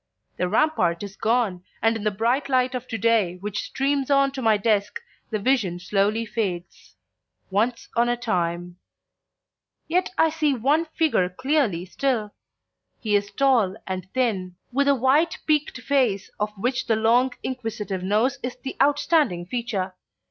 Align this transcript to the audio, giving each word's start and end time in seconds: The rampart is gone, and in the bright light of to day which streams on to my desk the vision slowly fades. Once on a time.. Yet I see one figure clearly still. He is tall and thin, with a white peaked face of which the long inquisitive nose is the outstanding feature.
The 0.37 0.49
rampart 0.49 1.03
is 1.03 1.15
gone, 1.15 1.63
and 1.79 1.95
in 1.95 2.03
the 2.03 2.09
bright 2.09 2.49
light 2.49 2.73
of 2.73 2.87
to 2.87 2.97
day 2.97 3.35
which 3.35 3.65
streams 3.65 4.09
on 4.09 4.31
to 4.31 4.41
my 4.41 4.57
desk 4.57 4.99
the 5.29 5.37
vision 5.37 5.77
slowly 5.79 6.25
fades. 6.25 6.95
Once 7.51 7.87
on 7.95 8.09
a 8.09 8.17
time.. 8.17 8.77
Yet 9.87 10.09
I 10.17 10.31
see 10.31 10.55
one 10.55 10.85
figure 10.85 11.29
clearly 11.29 11.85
still. 11.85 12.33
He 12.99 13.15
is 13.15 13.29
tall 13.29 13.75
and 13.85 14.07
thin, 14.11 14.55
with 14.71 14.87
a 14.87 14.95
white 14.95 15.37
peaked 15.45 15.79
face 15.81 16.31
of 16.39 16.51
which 16.57 16.87
the 16.87 16.95
long 16.95 17.33
inquisitive 17.43 18.01
nose 18.01 18.39
is 18.41 18.55
the 18.55 18.75
outstanding 18.81 19.45
feature. 19.45 19.93